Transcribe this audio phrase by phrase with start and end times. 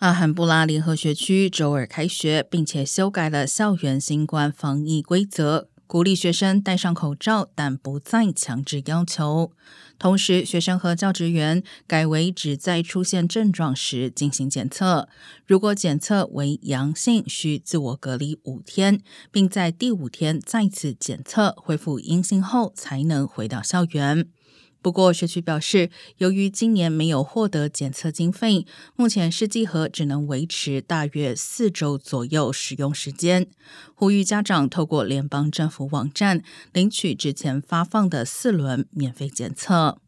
[0.00, 9.52] 阿罕布拉联合学区周二开学，并且修改了校园新冠防疫规则，鼓励学生戴上口罩，但不再强制要求。
[9.98, 15.06] 同时，学生和教职员改为只在出现症状时进行检测，
[15.46, 24.26] 如果检测为阳性，需自我隔离五天，并在第五天再次检测恢复阴性后，才能回到校园。
[24.82, 28.66] 不过，社区表示，由于今年没有获得检测经费，
[28.96, 33.46] 目前试剂盒只能维持大约四周左右使用时间。
[33.94, 39.98] 呼吁家长透过联邦政府网站领取之前发放的四轮免费检测。